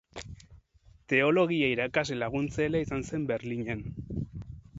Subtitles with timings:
[1.13, 3.87] Teologia irakasle-laguntzailea izan zen Berlinen.